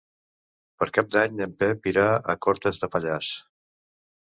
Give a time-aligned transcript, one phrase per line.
[0.79, 3.33] Per Cap d'Any en Pep irà a Cortes de Pallars.